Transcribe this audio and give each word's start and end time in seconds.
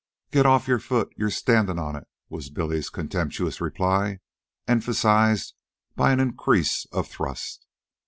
"Get 0.31 0.47
off 0.47 0.67
your 0.67 0.79
foot; 0.79 1.13
you're 1.15 1.29
standin' 1.29 1.77
on 1.77 1.95
it," 1.95 2.07
was 2.27 2.49
Billy's 2.49 2.89
contemptuous 2.89 3.61
reply, 3.61 4.17
emphasized 4.67 5.53
by 5.95 6.11
an 6.11 6.19
increase 6.19 6.87
of 6.91 7.07
thrust. 7.07 7.67